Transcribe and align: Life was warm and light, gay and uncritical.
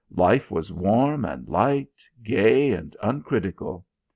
Life 0.15 0.49
was 0.49 0.73
warm 0.73 1.25
and 1.25 1.47
light, 1.47 2.09
gay 2.23 2.71
and 2.71 2.95
uncritical. 3.03 3.85